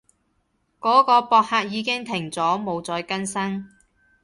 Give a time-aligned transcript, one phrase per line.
[0.79, 3.67] 嗰個博客已經停咗，冇再更新